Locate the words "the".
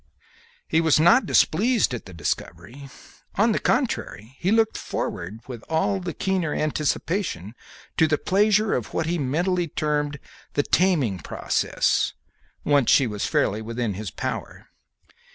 2.07-2.11, 3.51-3.59, 5.99-6.11, 8.07-8.17, 10.53-10.63